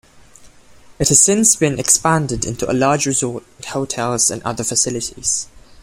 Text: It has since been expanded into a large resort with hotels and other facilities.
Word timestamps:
It 0.97 1.09
has 1.09 1.21
since 1.23 1.55
been 1.55 1.77
expanded 1.77 2.43
into 2.43 2.67
a 2.67 2.73
large 2.73 3.05
resort 3.05 3.43
with 3.57 3.67
hotels 3.67 4.31
and 4.31 4.41
other 4.41 4.63
facilities. 4.63 5.45